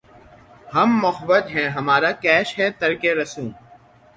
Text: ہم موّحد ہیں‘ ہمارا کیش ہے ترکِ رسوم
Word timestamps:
ہم 0.73 0.89
موّحد 1.01 1.45
ہیں‘ 1.53 1.67
ہمارا 1.77 2.11
کیش 2.23 2.47
ہے 2.59 2.67
ترکِ 2.79 3.01
رسوم 3.19 3.49